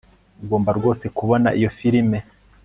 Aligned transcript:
ugomba 0.43 0.69
rwose 0.77 1.05
kubona 1.17 1.49
iyo 1.57 1.69
firime 1.77 2.17